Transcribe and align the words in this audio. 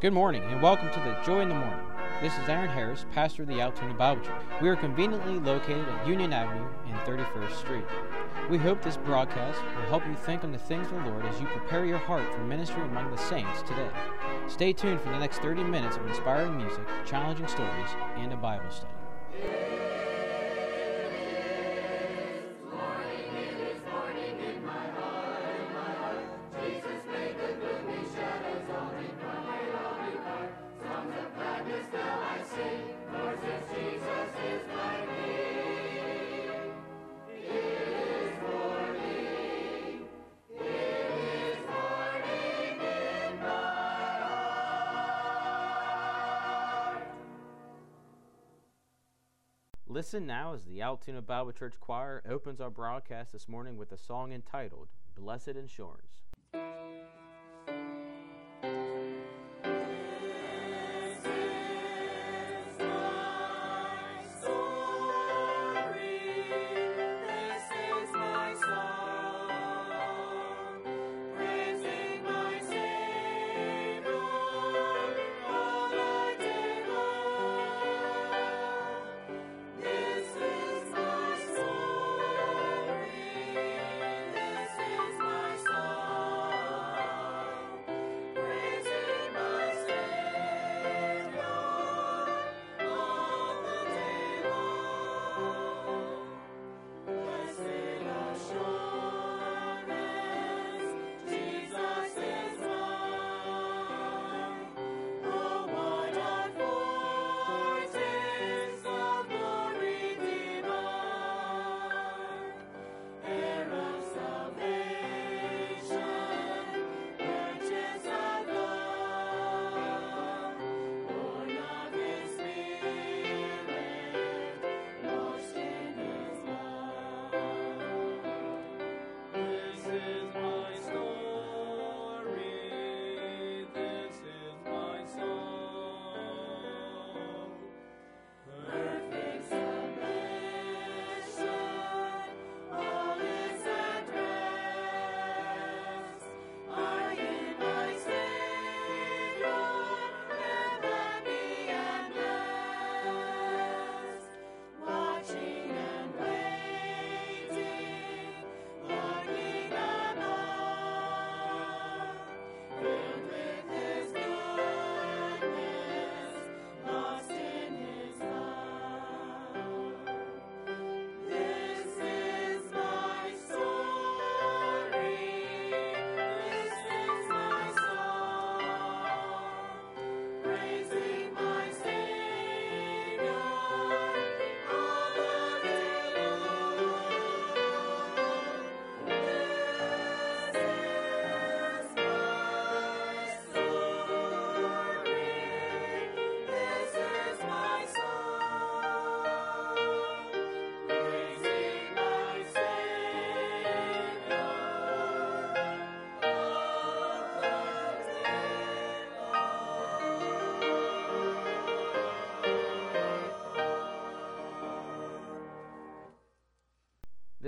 Good 0.00 0.12
morning 0.12 0.44
and 0.44 0.62
welcome 0.62 0.92
to 0.92 1.00
the 1.00 1.18
Joy 1.26 1.40
in 1.40 1.48
the 1.48 1.56
Morning. 1.56 1.84
This 2.22 2.32
is 2.38 2.48
Aaron 2.48 2.68
Harris, 2.68 3.04
pastor 3.10 3.42
of 3.42 3.48
the 3.48 3.60
Altoona 3.60 3.94
Bible 3.94 4.22
Church. 4.24 4.40
We 4.62 4.68
are 4.68 4.76
conveniently 4.76 5.40
located 5.40 5.88
at 5.88 6.06
Union 6.06 6.32
Avenue 6.32 6.68
and 6.86 6.96
31st 7.00 7.56
Street. 7.56 7.84
We 8.48 8.58
hope 8.58 8.80
this 8.80 8.96
broadcast 8.96 9.60
will 9.74 9.88
help 9.88 10.06
you 10.06 10.14
think 10.14 10.44
on 10.44 10.52
the 10.52 10.58
things 10.58 10.86
of 10.86 11.02
the 11.02 11.10
Lord 11.10 11.26
as 11.26 11.40
you 11.40 11.48
prepare 11.48 11.84
your 11.84 11.98
heart 11.98 12.32
for 12.32 12.44
ministry 12.44 12.82
among 12.82 13.10
the 13.10 13.16
saints 13.16 13.62
today. 13.62 13.90
Stay 14.46 14.72
tuned 14.72 15.00
for 15.00 15.08
the 15.08 15.18
next 15.18 15.38
30 15.38 15.64
minutes 15.64 15.96
of 15.96 16.06
inspiring 16.06 16.56
music, 16.56 16.86
challenging 17.04 17.48
stories, 17.48 17.90
and 18.18 18.32
a 18.32 18.36
Bible 18.36 18.70
study. 18.70 18.97
Listen 49.98 50.28
now 50.28 50.54
as 50.54 50.62
the 50.64 50.80
Altoona 50.80 51.20
Bible 51.20 51.50
Church 51.50 51.74
Choir 51.80 52.22
opens 52.24 52.60
our 52.60 52.70
broadcast 52.70 53.32
this 53.32 53.48
morning 53.48 53.76
with 53.76 53.90
a 53.90 53.98
song 53.98 54.32
entitled 54.32 54.86
Blessed 55.16 55.48
Assurance. 55.48 56.07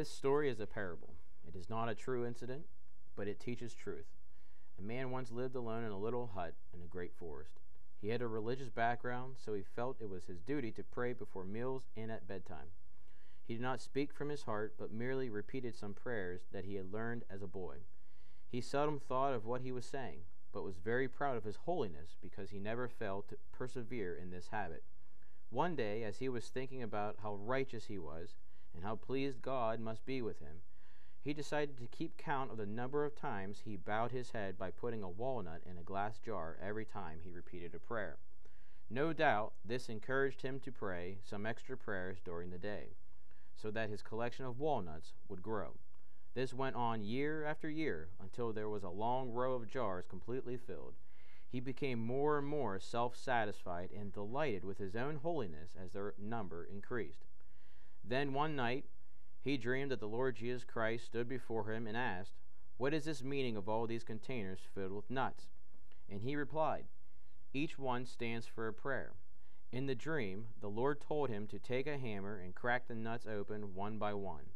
This 0.01 0.11
story 0.11 0.49
is 0.49 0.61
a 0.61 0.67
parable. 0.67 1.13
It 1.47 1.55
is 1.55 1.69
not 1.69 1.91
a 1.91 1.95
true 1.95 2.25
incident, 2.25 2.65
but 3.17 3.29
it 3.29 3.39
teaches 3.39 3.75
truth. 3.75 4.07
A 4.79 4.83
man 4.83 5.11
once 5.11 5.31
lived 5.31 5.55
alone 5.55 5.85
in 5.85 5.93
a 5.93 5.99
little 5.99 6.31
hut 6.35 6.55
in 6.73 6.81
a 6.81 6.87
great 6.87 7.13
forest. 7.15 7.61
He 8.01 8.09
had 8.09 8.23
a 8.23 8.27
religious 8.27 8.71
background, 8.71 9.37
so 9.37 9.53
he 9.53 9.63
felt 9.63 10.01
it 10.01 10.09
was 10.09 10.25
his 10.25 10.41
duty 10.41 10.73
to 10.73 10.83
pray 10.83 11.13
before 11.13 11.45
meals 11.45 11.83
and 11.99 12.11
at 12.11 12.27
bedtime. 12.27 12.69
He 13.47 13.53
did 13.53 13.61
not 13.61 13.83
speak 13.83 14.15
from 14.15 14.31
his 14.31 14.45
heart, 14.45 14.73
but 14.79 14.91
merely 14.91 15.29
repeated 15.29 15.77
some 15.77 15.93
prayers 15.93 16.47
that 16.51 16.65
he 16.65 16.77
had 16.77 16.91
learned 16.91 17.25
as 17.29 17.43
a 17.43 17.47
boy. 17.47 17.81
He 18.49 18.63
seldom 18.63 19.01
thought 19.01 19.35
of 19.35 19.45
what 19.45 19.61
he 19.61 19.71
was 19.71 19.85
saying, 19.85 20.21
but 20.51 20.65
was 20.65 20.79
very 20.79 21.09
proud 21.09 21.37
of 21.37 21.45
his 21.45 21.57
holiness 21.67 22.17
because 22.23 22.49
he 22.49 22.59
never 22.59 22.89
failed 22.89 23.29
to 23.29 23.37
persevere 23.53 24.17
in 24.17 24.31
this 24.31 24.49
habit. 24.51 24.83
One 25.51 25.77
day, 25.77 26.05
as 26.05 26.21
he 26.21 26.31
was 26.31 26.49
thinking 26.49 26.83
about 26.83 27.17
how 27.23 27.35
righteous 27.35 27.85
he 27.85 27.99
was, 27.99 28.37
and 28.81 28.89
how 28.89 28.97
pleased 28.97 29.43
God 29.43 29.79
must 29.79 30.07
be 30.07 30.23
with 30.23 30.39
him, 30.39 30.63
he 31.23 31.35
decided 31.35 31.77
to 31.77 31.87
keep 31.87 32.17
count 32.17 32.51
of 32.51 32.57
the 32.57 32.65
number 32.65 33.05
of 33.05 33.15
times 33.15 33.61
he 33.63 33.77
bowed 33.77 34.11
his 34.11 34.31
head 34.31 34.57
by 34.57 34.71
putting 34.71 35.03
a 35.03 35.11
walnut 35.11 35.61
in 35.71 35.77
a 35.77 35.83
glass 35.83 36.19
jar 36.19 36.57
every 36.63 36.87
time 36.87 37.19
he 37.23 37.31
repeated 37.31 37.75
a 37.75 37.79
prayer. 37.79 38.17
No 38.89 39.13
doubt 39.13 39.53
this 39.63 39.91
encouraged 39.91 40.41
him 40.41 40.61
to 40.61 40.73
pray 40.73 41.19
some 41.23 41.45
extra 41.45 41.77
prayers 41.77 42.21
during 42.25 42.49
the 42.49 42.59
day, 42.59 42.95
so 43.55 43.71
that 43.71 43.91
his 43.91 44.01
collection 44.01 44.47
of 44.47 44.59
walnuts 44.59 45.13
would 45.29 45.43
grow. 45.43 45.75
This 46.33 46.55
went 46.55 46.75
on 46.75 47.05
year 47.05 47.45
after 47.45 47.69
year 47.69 48.09
until 48.19 48.51
there 48.51 48.71
was 48.71 48.83
a 48.83 48.89
long 48.89 49.31
row 49.31 49.53
of 49.53 49.69
jars 49.69 50.07
completely 50.09 50.57
filled. 50.57 50.95
He 51.51 51.61
became 51.61 51.99
more 51.99 52.39
and 52.39 52.47
more 52.47 52.81
self 52.81 53.15
satisfied 53.15 53.91
and 53.95 54.11
delighted 54.11 54.65
with 54.65 54.79
his 54.79 54.97
own 54.97 55.17
holiness 55.17 55.77
as 55.79 55.93
their 55.93 56.15
number 56.19 56.65
increased. 56.65 57.27
Then 58.11 58.33
one 58.33 58.57
night 58.57 58.87
he 59.41 59.57
dreamed 59.57 59.93
that 59.93 60.01
the 60.01 60.09
Lord 60.09 60.35
Jesus 60.35 60.65
Christ 60.65 61.05
stood 61.05 61.29
before 61.29 61.71
him 61.73 61.87
and 61.87 61.97
asked, 61.97 62.35
What 62.77 62.93
is 62.93 63.05
this 63.05 63.23
meaning 63.23 63.57
of 63.57 63.69
all 63.69 63.87
these 63.87 64.03
containers 64.03 64.59
filled 64.75 64.91
with 64.91 65.09
nuts? 65.09 65.47
And 66.09 66.21
he 66.21 66.35
replied, 66.35 66.87
Each 67.55 67.79
one 67.79 68.05
stands 68.05 68.49
for 68.49 68.67
a 68.67 68.75
prayer. 68.75 69.13
In 69.71 69.87
the 69.87 69.95
dream, 69.95 70.47
the 70.61 70.69
Lord 70.69 71.01
told 71.01 71.31
him 71.31 71.47
to 71.47 71.61
take 71.61 71.87
a 71.87 71.99
hammer 71.99 72.41
and 72.41 72.53
crack 72.53 72.89
the 72.89 72.97
nuts 72.97 73.29
open 73.29 73.77
one 73.77 73.97
by 73.97 74.13
one. 74.13 74.47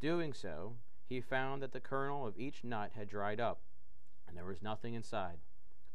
Doing 0.00 0.32
so, 0.32 0.76
he 1.06 1.20
found 1.20 1.60
that 1.60 1.72
the 1.72 1.80
kernel 1.80 2.26
of 2.26 2.38
each 2.38 2.64
nut 2.64 2.92
had 2.94 3.10
dried 3.10 3.40
up, 3.40 3.60
and 4.26 4.34
there 4.34 4.46
was 4.46 4.62
nothing 4.62 4.94
inside. 4.94 5.40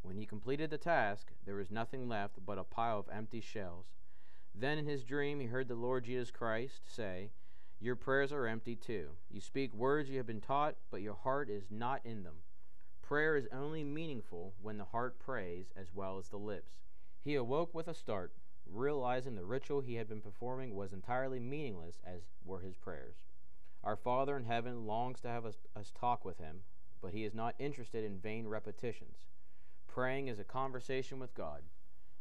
When 0.04 0.18
he 0.18 0.28
completed 0.28 0.70
the 0.70 0.78
task, 0.78 1.32
there 1.48 1.56
was 1.56 1.72
nothing 1.72 2.08
left 2.08 2.46
but 2.46 2.60
a 2.60 2.64
pile 2.64 3.00
of 3.00 3.10
empty 3.12 3.42
shells. 3.42 3.88
Then 4.54 4.78
in 4.78 4.86
his 4.86 5.04
dream 5.04 5.40
he 5.40 5.48
heard 5.48 5.68
the 5.68 5.76
Lord 5.76 6.04
Jesus 6.06 6.32
Christ 6.32 6.82
say, 6.94 7.32
Your 7.80 7.96
prayers 7.96 8.32
are 8.32 8.48
empty 8.48 8.76
too. 8.76 9.10
You 9.30 9.42
speak 9.42 9.74
words 9.74 10.10
you 10.10 10.18
have 10.18 10.28
been 10.28 10.42
taught, 10.42 10.76
but 10.90 11.02
your 11.02 11.16
heart 11.16 11.50
is 11.50 11.72
not 11.72 12.02
in 12.06 12.24
them. 12.24 12.36
Prayer 13.02 13.36
is 13.36 13.48
only 13.52 13.84
meaningful 13.84 14.54
when 14.62 14.78
the 14.78 14.86
heart 14.86 15.20
prays 15.20 15.72
as 15.76 15.94
well 15.94 16.18
as 16.18 16.30
the 16.30 16.38
lips. 16.38 16.80
He 17.24 17.36
awoke 17.36 17.74
with 17.74 17.88
a 17.88 17.94
start, 17.94 18.34
realizing 18.66 19.36
the 19.36 19.44
ritual 19.44 19.82
he 19.82 19.96
had 19.96 20.08
been 20.08 20.22
performing 20.22 20.76
was 20.76 20.94
entirely 20.94 21.40
meaningless 21.40 22.00
as 22.06 22.22
were 22.46 22.62
his 22.62 22.78
prayers. 22.78 23.18
Our 23.84 23.96
Father 23.96 24.38
in 24.38 24.46
heaven 24.46 24.86
longs 24.86 25.20
to 25.22 25.28
have 25.28 25.46
us, 25.46 25.58
us 25.76 25.92
talk 25.92 26.24
with 26.24 26.38
him, 26.38 26.62
but 27.02 27.14
he 27.14 27.26
is 27.26 27.34
not 27.34 27.56
interested 27.58 28.04
in 28.04 28.20
vain 28.20 28.48
repetitions. 28.48 29.28
Praying 29.88 30.28
is 30.28 30.40
a 30.40 30.44
conversation 30.44 31.20
with 31.20 31.34
God. 31.34 31.64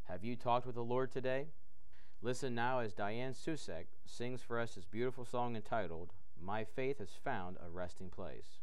Have 0.04 0.24
you 0.24 0.36
talked 0.36 0.66
with 0.66 0.74
the 0.74 0.82
Lord 0.82 1.12
today? 1.12 1.46
Listen 2.22 2.54
now 2.54 2.80
as 2.80 2.92
Diane 2.92 3.32
Susek 3.32 3.86
sings 4.04 4.42
for 4.42 4.60
us 4.60 4.74
this 4.74 4.84
beautiful 4.84 5.24
song 5.24 5.56
entitled, 5.56 6.12
My 6.38 6.64
Faith 6.64 6.98
Has 6.98 7.08
Found 7.24 7.56
a 7.66 7.70
Resting 7.70 8.10
Place. 8.10 8.58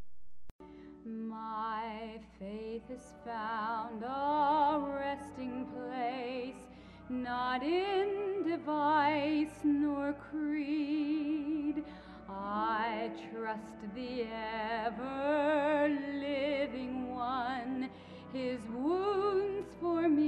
My 1.04 2.20
faith 2.38 2.84
has 2.90 3.16
found 3.26 4.04
a 4.04 4.80
resting 4.88 5.66
place, 5.74 6.68
not 7.10 7.64
in 7.64 8.44
device 8.48 9.62
nor 9.64 10.14
creed. 10.30 11.84
I 12.30 13.10
trust 13.32 13.78
the 13.96 14.28
ever 14.86 15.90
living 16.14 17.10
one, 17.16 17.90
his 18.32 18.60
wounds 18.70 19.70
for 19.82 20.08
me 20.08 20.27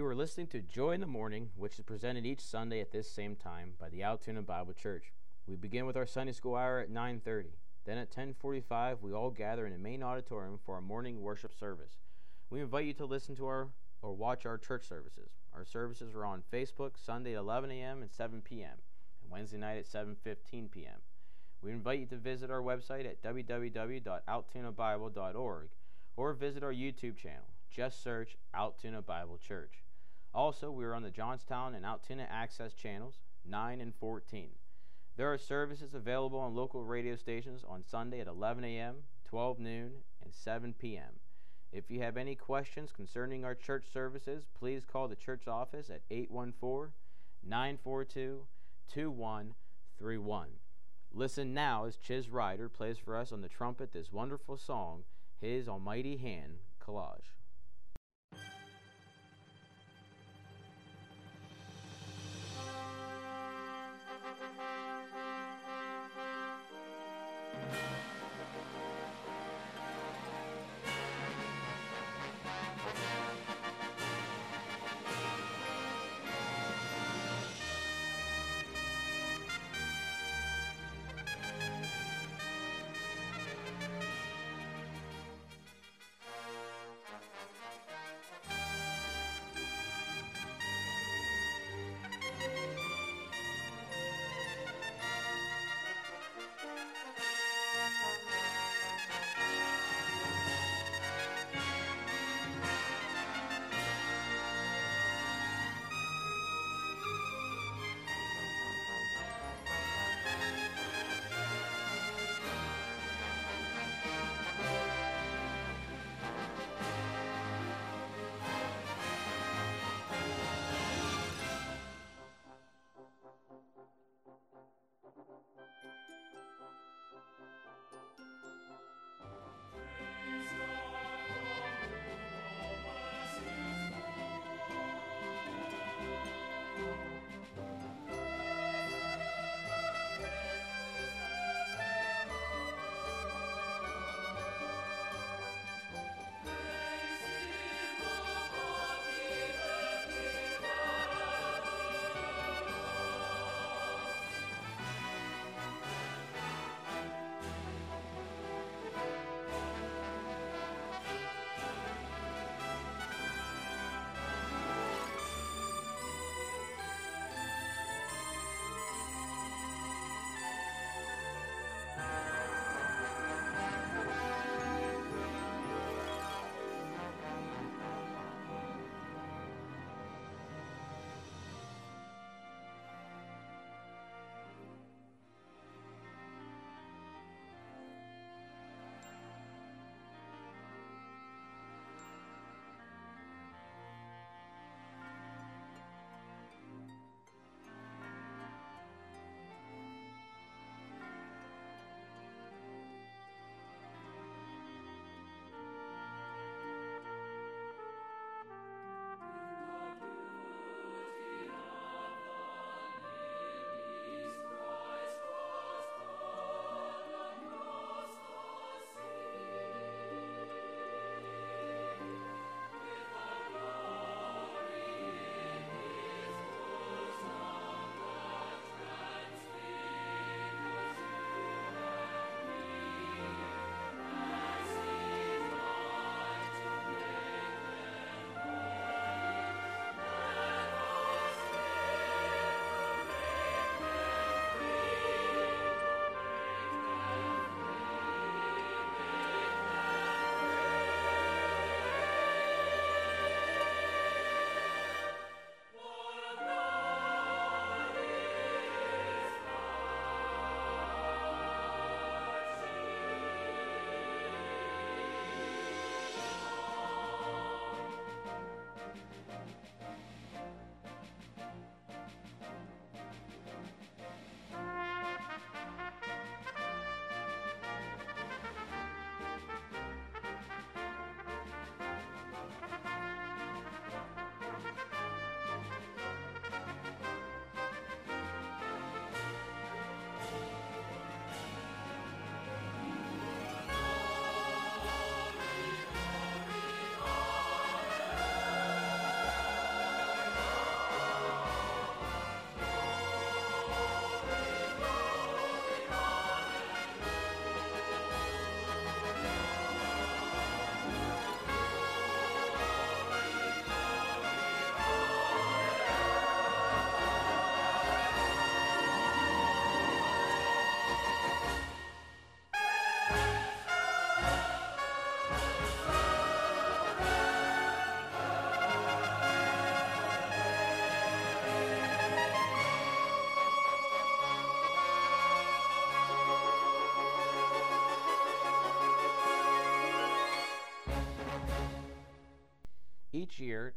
You 0.00 0.06
are 0.06 0.14
listening 0.14 0.46
to 0.46 0.62
Joy 0.62 0.92
in 0.92 1.02
the 1.02 1.06
Morning, 1.06 1.50
which 1.56 1.78
is 1.78 1.84
presented 1.84 2.24
each 2.24 2.40
Sunday 2.40 2.80
at 2.80 2.90
this 2.90 3.10
same 3.10 3.36
time 3.36 3.74
by 3.78 3.90
the 3.90 4.02
Altoona 4.02 4.40
Bible 4.40 4.72
Church. 4.72 5.12
We 5.46 5.56
begin 5.56 5.84
with 5.84 5.94
our 5.94 6.06
Sunday 6.06 6.32
school 6.32 6.56
hour 6.56 6.78
at 6.78 6.88
9:30. 6.88 7.58
Then 7.84 7.98
at 7.98 8.10
10:45, 8.10 9.02
we 9.02 9.12
all 9.12 9.30
gather 9.30 9.66
in 9.66 9.74
the 9.74 9.78
main 9.78 10.02
auditorium 10.02 10.56
for 10.56 10.76
our 10.76 10.80
morning 10.80 11.20
worship 11.20 11.52
service. 11.52 11.98
We 12.48 12.62
invite 12.62 12.86
you 12.86 12.94
to 12.94 13.04
listen 13.04 13.36
to 13.36 13.46
our 13.46 13.72
or 14.00 14.14
watch 14.14 14.46
our 14.46 14.56
church 14.56 14.86
services. 14.86 15.32
Our 15.52 15.66
services 15.66 16.14
are 16.14 16.24
on 16.24 16.44
Facebook 16.50 16.96
Sunday 16.96 17.34
at 17.34 17.40
11 17.40 17.70
a.m. 17.70 18.00
and 18.00 18.10
7 18.10 18.40
p.m. 18.40 18.78
and 19.20 19.30
Wednesday 19.30 19.58
night 19.58 19.76
at 19.76 19.84
7:15 19.84 20.70
p.m. 20.70 21.02
We 21.60 21.72
invite 21.72 22.00
you 22.00 22.06
to 22.06 22.16
visit 22.16 22.50
our 22.50 22.62
website 22.62 23.04
at 23.04 23.20
www.altoonabible.org 23.22 25.68
or 26.16 26.32
visit 26.32 26.62
our 26.62 26.72
YouTube 26.72 27.18
channel. 27.18 27.48
Just 27.70 28.02
search 28.02 28.38
Altoona 28.54 29.02
Bible 29.02 29.36
Church. 29.36 29.82
Also, 30.32 30.70
we 30.70 30.84
are 30.84 30.94
on 30.94 31.02
the 31.02 31.10
Johnstown 31.10 31.74
and 31.74 31.84
Altoona 31.84 32.26
Access 32.30 32.72
channels 32.72 33.18
9 33.48 33.80
and 33.80 33.94
14. 33.94 34.50
There 35.16 35.32
are 35.32 35.38
services 35.38 35.92
available 35.92 36.38
on 36.38 36.54
local 36.54 36.84
radio 36.84 37.16
stations 37.16 37.64
on 37.68 37.84
Sunday 37.84 38.20
at 38.20 38.28
11 38.28 38.64
a.m., 38.64 38.96
12 39.24 39.58
noon, 39.58 39.92
and 40.22 40.32
7 40.32 40.74
p.m. 40.78 41.18
If 41.72 41.90
you 41.90 42.00
have 42.00 42.16
any 42.16 42.34
questions 42.34 42.92
concerning 42.92 43.44
our 43.44 43.54
church 43.54 43.84
services, 43.92 44.44
please 44.58 44.84
call 44.84 45.08
the 45.08 45.16
church 45.16 45.46
office 45.46 45.90
at 45.90 46.02
814 46.10 46.92
942 47.42 48.46
2131. 48.92 50.48
Listen 51.12 51.54
now 51.54 51.84
as 51.84 51.96
Chiz 51.96 52.28
Ryder 52.28 52.68
plays 52.68 52.98
for 52.98 53.16
us 53.16 53.32
on 53.32 53.40
the 53.40 53.48
trumpet 53.48 53.92
this 53.92 54.12
wonderful 54.12 54.56
song, 54.56 55.02
His 55.40 55.68
Almighty 55.68 56.16
Hand 56.16 56.58
Collage. 56.84 57.30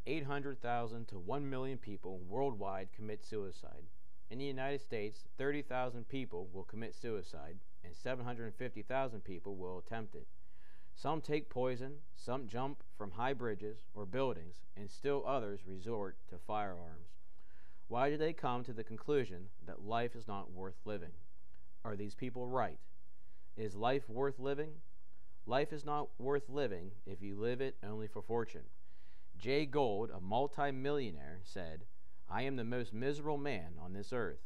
Year, 0.06 0.18
800,000 0.18 1.08
to 1.10 1.20
1 1.20 1.50
million 1.50 1.78
people 1.78 2.20
worldwide 2.28 2.90
commit 2.96 3.24
suicide. 3.24 3.84
In 4.30 4.40
the 4.40 4.46
United 4.46 4.82
States, 4.82 5.26
30,000 5.38 6.08
people 6.08 6.50
will 6.52 6.64
commit 6.64 6.96
suicide, 6.96 7.58
and 7.84 7.96
750,000 7.96 9.24
people 9.24 9.56
will 9.56 9.78
attempt 9.78 10.16
it. 10.16 10.28
Some 10.96 11.22
take 11.22 11.50
poison, 11.50 11.96
some 12.16 12.48
jump 12.48 12.84
from 12.98 13.12
high 13.12 13.34
bridges 13.34 13.80
or 13.94 14.06
buildings, 14.06 14.62
and 14.76 14.90
still 14.90 15.24
others 15.28 15.62
resort 15.68 16.18
to 16.30 16.38
firearms. 16.38 17.10
Why 17.88 18.10
do 18.10 18.18
they 18.18 18.34
come 18.34 18.64
to 18.64 18.74
the 18.74 18.84
conclusion 18.84 19.50
that 19.66 19.86
life 19.86 20.16
is 20.16 20.28
not 20.28 20.52
worth 20.52 20.80
living? 20.86 21.12
Are 21.84 21.96
these 21.96 22.16
people 22.16 22.48
right? 22.48 22.80
Is 23.58 23.76
life 23.76 24.10
worth 24.10 24.40
living? 24.40 24.72
Life 25.46 25.74
is 25.74 25.86
not 25.86 26.08
worth 26.18 26.50
living 26.50 26.92
if 27.06 27.22
you 27.22 27.36
live 27.36 27.60
it 27.60 27.76
only 27.84 28.08
for 28.08 28.22
fortune. 28.22 28.64
Jay 29.44 29.66
Gould, 29.66 30.10
a 30.10 30.22
multimillionaire, 30.22 31.42
said, 31.44 31.84
I 32.30 32.44
am 32.44 32.56
the 32.56 32.64
most 32.64 32.94
miserable 32.94 33.38
man 33.38 33.74
on 33.78 33.92
this 33.92 34.14
earth. 34.14 34.40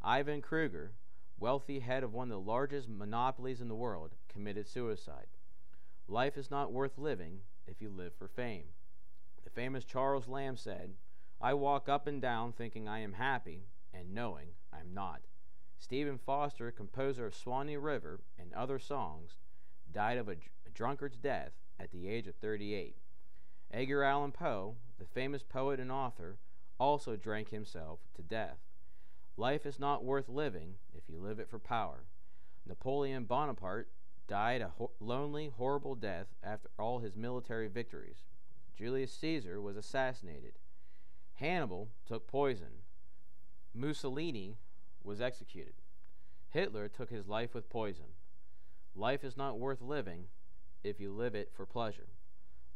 Ivar 0.00 0.38
Kreuger, 0.40 0.92
wealthy 1.40 1.80
head 1.80 2.04
of 2.04 2.14
one 2.14 2.30
of 2.30 2.36
the 2.36 2.48
largest 2.48 2.88
monopolies 2.88 3.60
in 3.60 3.66
the 3.66 3.74
world, 3.74 4.14
committed 4.28 4.68
suicide. 4.68 5.26
Life 6.06 6.38
is 6.38 6.52
not 6.52 6.70
worth 6.70 6.98
living 6.98 7.40
if 7.66 7.82
you 7.82 7.90
live 7.90 8.12
for 8.16 8.28
fame. 8.28 8.66
The 9.42 9.50
famous 9.50 9.84
Charles 9.84 10.28
Lamb 10.28 10.56
said, 10.56 10.94
I 11.40 11.54
walk 11.54 11.88
up 11.88 12.06
and 12.06 12.22
down 12.22 12.52
thinking 12.52 12.86
I 12.86 13.00
am 13.00 13.14
happy 13.14 13.64
and 13.92 14.14
knowing 14.14 14.50
I'm 14.72 14.94
not. 14.94 15.22
Stephen 15.80 16.16
Foster, 16.16 16.70
composer 16.70 17.26
of 17.26 17.34
Swanee 17.34 17.76
River 17.76 18.20
and 18.38 18.54
other 18.54 18.78
songs, 18.78 19.32
died 19.90 20.16
of 20.16 20.28
a, 20.28 20.36
a 20.64 20.70
drunkard's 20.72 21.16
death 21.16 21.54
at 21.80 21.90
the 21.90 22.08
age 22.08 22.28
of 22.28 22.36
38. 22.36 22.94
Edgar 23.72 24.02
Allan 24.02 24.32
Poe, 24.32 24.76
the 24.98 25.04
famous 25.04 25.42
poet 25.42 25.78
and 25.78 25.92
author, 25.92 26.38
also 26.80 27.16
drank 27.16 27.50
himself 27.50 28.00
to 28.14 28.22
death. 28.22 28.58
Life 29.36 29.66
is 29.66 29.78
not 29.78 30.04
worth 30.04 30.28
living 30.28 30.74
if 30.96 31.08
you 31.08 31.18
live 31.18 31.38
it 31.38 31.48
for 31.48 31.58
power. 31.58 32.04
Napoleon 32.66 33.24
Bonaparte 33.24 33.88
died 34.26 34.60
a 34.60 34.68
ho- 34.68 34.90
lonely, 35.00 35.52
horrible 35.56 35.94
death 35.94 36.26
after 36.42 36.68
all 36.78 36.98
his 36.98 37.16
military 37.16 37.68
victories. 37.68 38.24
Julius 38.76 39.12
Caesar 39.12 39.60
was 39.60 39.76
assassinated. 39.76 40.52
Hannibal 41.34 41.88
took 42.06 42.26
poison. 42.26 42.82
Mussolini 43.74 44.56
was 45.04 45.20
executed. 45.20 45.74
Hitler 46.50 46.88
took 46.88 47.10
his 47.10 47.28
life 47.28 47.54
with 47.54 47.70
poison. 47.70 48.16
Life 48.94 49.24
is 49.24 49.36
not 49.36 49.58
worth 49.58 49.80
living 49.80 50.24
if 50.82 51.00
you 51.00 51.12
live 51.12 51.34
it 51.34 51.52
for 51.54 51.66
pleasure. 51.66 52.08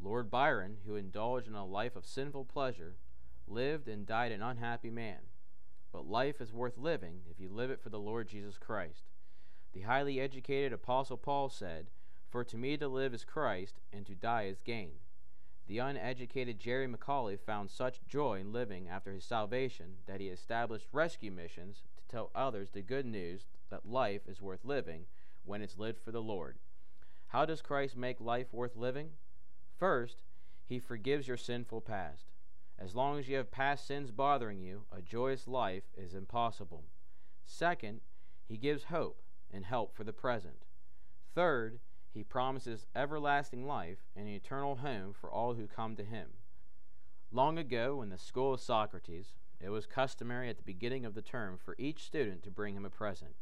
Lord 0.02 0.30
Byron, 0.30 0.78
who 0.84 0.96
indulged 0.96 1.46
in 1.46 1.54
a 1.54 1.64
life 1.64 1.94
of 1.94 2.04
sinful 2.04 2.46
pleasure, 2.46 2.96
lived 3.46 3.86
and 3.86 4.04
died 4.04 4.32
an 4.32 4.42
unhappy 4.42 4.90
man. 4.90 5.18
But 5.92 6.08
life 6.08 6.40
is 6.40 6.52
worth 6.52 6.76
living 6.76 7.20
if 7.30 7.38
you 7.38 7.48
live 7.48 7.70
it 7.70 7.80
for 7.80 7.88
the 7.88 8.00
Lord 8.00 8.26
Jesus 8.26 8.58
Christ. 8.58 9.04
The 9.72 9.82
highly 9.82 10.18
educated 10.18 10.72
Apostle 10.72 11.18
Paul 11.18 11.48
said, 11.48 11.86
For 12.30 12.42
to 12.42 12.56
me 12.56 12.76
to 12.78 12.88
live 12.88 13.14
is 13.14 13.24
Christ, 13.24 13.80
and 13.92 14.04
to 14.06 14.14
die 14.16 14.44
is 14.44 14.60
gain. 14.60 14.94
The 15.68 15.78
uneducated 15.78 16.58
Jerry 16.58 16.88
McAuley 16.88 17.38
found 17.38 17.70
such 17.70 18.04
joy 18.08 18.40
in 18.40 18.52
living 18.52 18.88
after 18.88 19.12
his 19.12 19.24
salvation 19.24 19.98
that 20.06 20.20
he 20.20 20.26
established 20.28 20.88
rescue 20.92 21.30
missions 21.30 21.84
to 21.96 22.02
tell 22.08 22.30
others 22.34 22.70
the 22.70 22.82
good 22.82 23.06
news 23.06 23.46
that 23.70 23.86
life 23.86 24.22
is 24.26 24.42
worth 24.42 24.64
living 24.64 25.06
when 25.44 25.62
it's 25.62 25.78
lived 25.78 26.00
for 26.00 26.10
the 26.10 26.22
Lord. 26.22 26.58
How 27.28 27.44
does 27.44 27.62
Christ 27.62 27.96
make 27.96 28.20
life 28.20 28.52
worth 28.52 28.76
living? 28.76 29.10
First, 29.82 30.22
he 30.64 30.78
forgives 30.78 31.26
your 31.26 31.36
sinful 31.36 31.80
past. 31.80 32.26
As 32.78 32.94
long 32.94 33.18
as 33.18 33.28
you 33.28 33.34
have 33.34 33.50
past 33.50 33.84
sins 33.84 34.12
bothering 34.12 34.60
you, 34.60 34.84
a 34.92 35.02
joyous 35.02 35.48
life 35.48 35.82
is 35.96 36.14
impossible. 36.14 36.84
Second, 37.44 38.00
he 38.46 38.56
gives 38.56 38.84
hope 38.84 39.20
and 39.52 39.64
help 39.64 39.92
for 39.92 40.04
the 40.04 40.12
present. 40.12 40.66
Third, 41.34 41.80
he 42.14 42.22
promises 42.22 42.86
everlasting 42.94 43.66
life 43.66 44.04
and 44.14 44.28
an 44.28 44.34
eternal 44.34 44.76
home 44.76 45.12
for 45.12 45.28
all 45.28 45.54
who 45.54 45.66
come 45.66 45.96
to 45.96 46.04
him. 46.04 46.28
Long 47.32 47.58
ago, 47.58 48.02
in 48.02 48.08
the 48.08 48.18
school 48.18 48.54
of 48.54 48.60
Socrates, 48.60 49.32
it 49.60 49.70
was 49.70 49.86
customary 49.86 50.48
at 50.48 50.58
the 50.58 50.62
beginning 50.62 51.04
of 51.04 51.14
the 51.14 51.22
term 51.22 51.58
for 51.58 51.74
each 51.76 52.04
student 52.04 52.44
to 52.44 52.52
bring 52.52 52.76
him 52.76 52.84
a 52.84 52.88
present. 52.90 53.34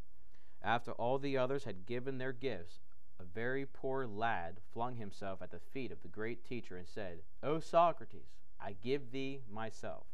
After 0.62 0.92
all 0.92 1.18
the 1.18 1.36
others 1.36 1.64
had 1.64 1.84
given 1.84 2.16
their 2.16 2.32
gifts, 2.32 2.80
a 3.20 3.34
very 3.34 3.66
poor 3.66 4.06
lad 4.06 4.56
flung 4.72 4.96
himself 4.96 5.42
at 5.42 5.50
the 5.50 5.60
feet 5.72 5.92
of 5.92 6.00
the 6.02 6.08
great 6.08 6.44
teacher 6.44 6.76
and 6.76 6.88
said, 6.88 7.18
O 7.42 7.58
Socrates, 7.58 8.32
I 8.58 8.74
give 8.82 9.10
thee 9.10 9.40
myself. 9.52 10.06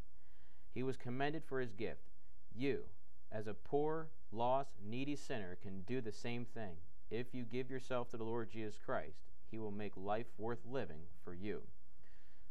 He 0.74 0.82
was 0.82 0.96
commended 0.96 1.44
for 1.44 1.60
his 1.60 1.72
gift. 1.72 2.10
You, 2.54 2.84
as 3.30 3.46
a 3.46 3.54
poor, 3.54 4.08
lost, 4.32 4.72
needy 4.84 5.14
sinner, 5.14 5.56
can 5.62 5.82
do 5.82 6.00
the 6.00 6.12
same 6.12 6.44
thing. 6.44 6.76
If 7.10 7.32
you 7.32 7.44
give 7.44 7.70
yourself 7.70 8.08
to 8.10 8.16
the 8.16 8.24
Lord 8.24 8.50
Jesus 8.50 8.78
Christ, 8.84 9.18
he 9.50 9.58
will 9.58 9.70
make 9.70 9.96
life 9.96 10.26
worth 10.36 10.66
living 10.68 11.02
for 11.24 11.32
you. 11.32 11.62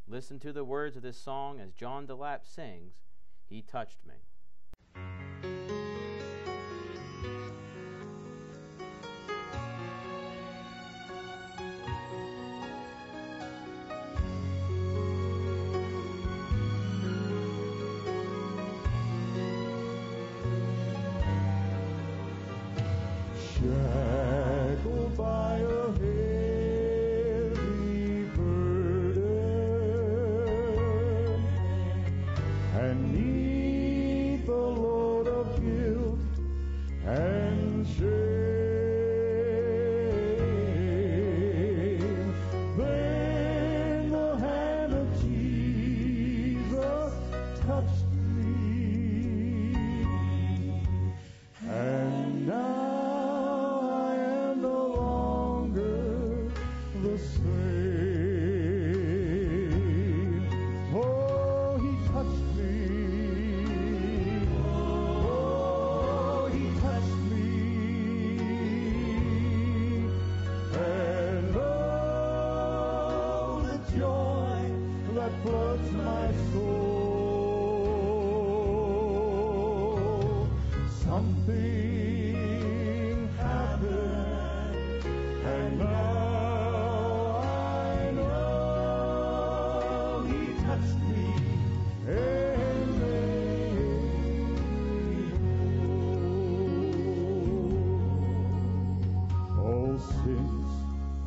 Listen 0.07 0.39
to 0.39 0.53
the 0.53 0.63
words 0.63 0.95
of 0.95 1.01
this 1.01 1.19
song 1.19 1.59
as 1.59 1.73
John 1.73 2.07
DeLapp 2.07 2.45
sings, 2.45 2.93
He 3.49 3.61
Touched 3.61 4.05
Me. 4.07 4.15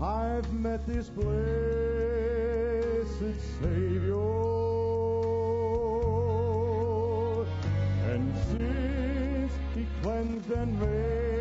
I've 0.01 0.53
met 0.53 0.87
this 0.87 1.09
blessed 1.09 1.29
Savior, 3.61 4.15
and 8.07 8.33
since 8.51 9.53
He 9.75 9.87
cleansed 10.01 10.51
and 10.53 10.81
made 10.81 11.38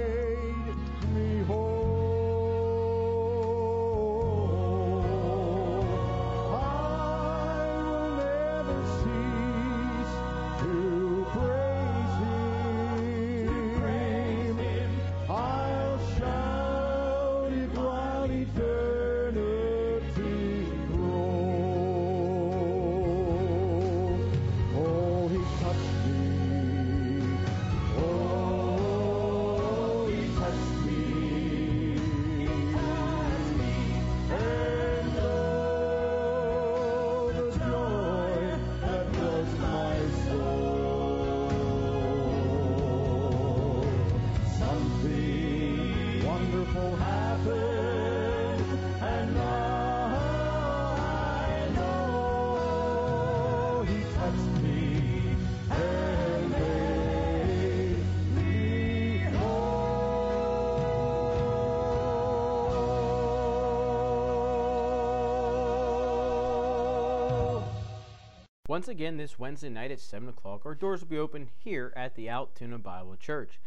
once 68.77 68.87
again 68.87 69.17
this 69.17 69.39
Wednesday 69.39 69.69
night 69.69 69.89
at 69.89 69.99
7 69.99 70.29
o'clock. 70.29 70.63
Our 70.63 70.75
doors 70.75 71.01
will 71.01 71.07
be 71.07 71.17
open 71.17 71.49
here 71.57 71.91
at 71.95 72.13
the 72.13 72.29
Altoona 72.29 72.77
Bible 72.77 73.15
Church. 73.15 73.59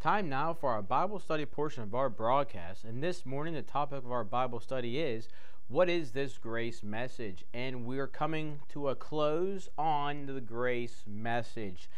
Time 0.00 0.28
now 0.28 0.54
for 0.54 0.70
our 0.70 0.82
Bible 0.82 1.20
study 1.20 1.46
portion 1.46 1.84
of 1.84 1.94
our 1.94 2.10
broadcast. 2.10 2.82
And 2.82 3.00
this 3.00 3.24
morning, 3.24 3.54
the 3.54 3.62
topic 3.62 3.98
of 3.98 4.10
our 4.10 4.24
Bible 4.24 4.58
study 4.58 4.98
is 4.98 5.28
What 5.68 5.88
is 5.88 6.10
this 6.10 6.36
grace 6.36 6.82
message? 6.82 7.44
And 7.54 7.86
we're 7.86 8.08
coming 8.08 8.58
to 8.70 8.88
a 8.88 8.96
close 8.96 9.68
on 9.78 10.26
the 10.26 10.40
grace 10.40 11.04
message 11.06 11.88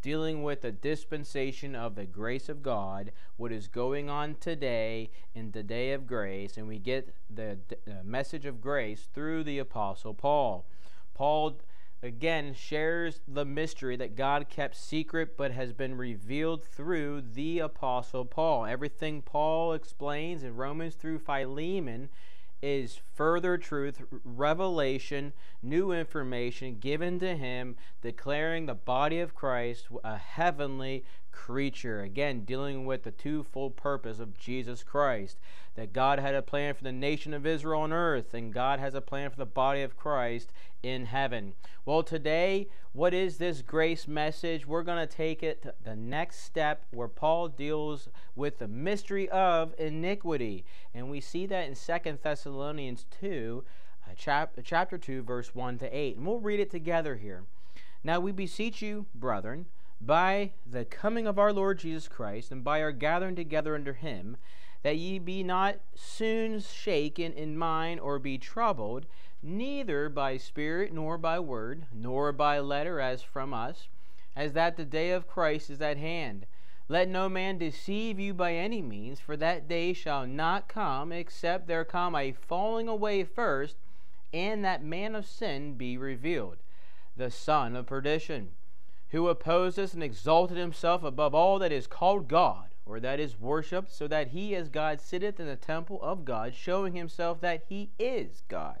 dealing 0.00 0.42
with 0.42 0.62
the 0.62 0.72
dispensation 0.72 1.76
of 1.76 1.94
the 1.94 2.06
grace 2.06 2.48
of 2.48 2.62
God, 2.62 3.12
what 3.36 3.52
is 3.52 3.68
going 3.68 4.08
on 4.08 4.36
today 4.36 5.10
in 5.34 5.50
the 5.50 5.62
day 5.62 5.92
of 5.92 6.06
grace, 6.06 6.56
and 6.56 6.68
we 6.68 6.78
get 6.78 7.14
the, 7.28 7.58
the 7.84 8.02
message 8.02 8.46
of 8.46 8.62
grace 8.62 9.08
through 9.12 9.44
the 9.44 9.58
Apostle 9.58 10.14
Paul. 10.14 10.64
Paul 11.12 11.58
again 12.04 12.52
shares 12.52 13.20
the 13.26 13.46
mystery 13.46 13.96
that 13.96 14.14
God 14.14 14.48
kept 14.50 14.76
secret 14.76 15.36
but 15.36 15.50
has 15.52 15.72
been 15.72 15.96
revealed 15.96 16.62
through 16.62 17.22
the 17.22 17.60
Apostle 17.60 18.26
Paul. 18.26 18.66
Everything 18.66 19.22
Paul 19.22 19.72
explains 19.72 20.44
in 20.44 20.54
Romans 20.54 20.94
through 20.94 21.18
Philemon 21.18 22.10
is 22.62 23.00
further 23.14 23.56
truth, 23.56 24.02
revelation, 24.22 25.32
new 25.62 25.92
information 25.92 26.78
given 26.78 27.18
to 27.20 27.36
him, 27.36 27.76
declaring 28.02 28.66
the 28.66 28.74
body 28.74 29.20
of 29.20 29.34
Christ 29.34 29.88
a 30.02 30.16
heavenly 30.16 31.04
creature. 31.34 32.00
Again, 32.00 32.44
dealing 32.44 32.86
with 32.86 33.02
the 33.02 33.10
twofold 33.10 33.76
purpose 33.76 34.20
of 34.20 34.38
Jesus 34.38 34.84
Christ 34.84 35.36
that 35.74 35.92
God 35.92 36.20
had 36.20 36.34
a 36.34 36.42
plan 36.42 36.74
for 36.74 36.84
the 36.84 36.92
nation 36.92 37.34
of 37.34 37.44
Israel 37.44 37.80
on 37.80 37.92
earth, 37.92 38.32
and 38.32 38.52
God 38.52 38.78
has 38.78 38.94
a 38.94 39.00
plan 39.00 39.30
for 39.30 39.36
the 39.36 39.44
body 39.44 39.82
of 39.82 39.96
Christ 39.96 40.52
in 40.82 41.06
heaven. 41.06 41.54
Well, 41.84 42.04
today, 42.04 42.68
what 42.92 43.12
is 43.12 43.38
this 43.38 43.60
grace 43.60 44.06
message? 44.06 44.66
We're 44.66 44.84
going 44.84 45.06
to 45.06 45.12
take 45.12 45.42
it 45.42 45.62
to 45.62 45.74
the 45.82 45.96
next 45.96 46.44
step 46.44 46.84
where 46.92 47.08
Paul 47.08 47.48
deals 47.48 48.08
with 48.36 48.58
the 48.58 48.68
mystery 48.68 49.28
of 49.30 49.74
iniquity. 49.78 50.64
And 50.94 51.10
we 51.10 51.20
see 51.20 51.46
that 51.46 51.66
in 51.66 51.74
Second 51.74 52.20
Thessalonians 52.22 53.06
2, 53.20 53.64
uh, 54.08 54.14
chap- 54.14 54.56
chapter 54.62 54.96
2, 54.96 55.22
verse 55.22 55.54
1 55.54 55.78
to 55.78 55.90
8. 55.90 56.16
And 56.16 56.26
we'll 56.26 56.38
read 56.38 56.60
it 56.60 56.70
together 56.70 57.16
here. 57.16 57.42
Now 58.04 58.20
we 58.20 58.30
beseech 58.30 58.80
you, 58.80 59.06
brethren, 59.14 59.66
by 60.00 60.52
the 60.66 60.84
coming 60.84 61.26
of 61.26 61.38
our 61.38 61.52
Lord 61.52 61.78
Jesus 61.78 62.08
Christ, 62.08 62.50
and 62.50 62.62
by 62.62 62.82
our 62.82 62.92
gathering 62.92 63.36
together 63.36 63.74
under 63.74 63.94
him, 63.94 64.36
that 64.82 64.98
ye 64.98 65.18
be 65.18 65.42
not 65.42 65.76
soon 65.94 66.60
shaken 66.60 67.32
in 67.32 67.56
mind 67.56 68.00
or 68.00 68.18
be 68.18 68.36
troubled, 68.36 69.06
neither 69.42 70.08
by 70.08 70.36
spirit 70.36 70.92
nor 70.92 71.16
by 71.16 71.38
word, 71.38 71.86
nor 71.92 72.32
by 72.32 72.58
letter 72.58 73.00
as 73.00 73.22
from 73.22 73.54
us, 73.54 73.88
as 74.36 74.52
that 74.52 74.76
the 74.76 74.84
day 74.84 75.10
of 75.10 75.26
Christ 75.26 75.70
is 75.70 75.80
at 75.80 75.96
hand. 75.96 76.46
Let 76.88 77.08
no 77.08 77.30
man 77.30 77.56
deceive 77.56 78.20
you 78.20 78.34
by 78.34 78.52
any 78.52 78.82
means, 78.82 79.20
for 79.20 79.38
that 79.38 79.68
day 79.68 79.94
shall 79.94 80.26
not 80.26 80.68
come, 80.68 81.12
except 81.12 81.66
there 81.66 81.84
come 81.84 82.14
a 82.14 82.32
falling 82.32 82.88
away 82.88 83.24
first, 83.24 83.76
and 84.34 84.62
that 84.64 84.84
man 84.84 85.14
of 85.14 85.24
sin 85.24 85.74
be 85.74 85.96
revealed, 85.96 86.58
the 87.16 87.30
son 87.30 87.74
of 87.74 87.86
perdition, 87.86 88.50
who 89.14 89.28
opposed 89.28 89.78
us 89.78 89.94
and 89.94 90.02
exalted 90.02 90.56
himself 90.56 91.04
above 91.04 91.36
all 91.36 91.60
that 91.60 91.70
is 91.70 91.86
called 91.86 92.26
God 92.26 92.74
or 92.84 92.98
that 92.98 93.20
is 93.20 93.38
worshipped, 93.38 93.92
so 93.92 94.08
that 94.08 94.28
he 94.28 94.56
as 94.56 94.68
God 94.68 95.00
sitteth 95.00 95.38
in 95.38 95.46
the 95.46 95.54
temple 95.54 96.00
of 96.02 96.24
God, 96.24 96.52
showing 96.52 96.96
himself 96.96 97.40
that 97.40 97.62
he 97.68 97.90
is 97.96 98.42
God. 98.48 98.80